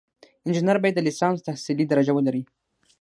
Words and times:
انجینر 0.45 0.77
باید 0.83 0.95
د 0.97 1.01
لیسانس 1.07 1.39
تحصیلي 1.47 1.85
درجه 1.87 2.11
ولري. 2.15 2.43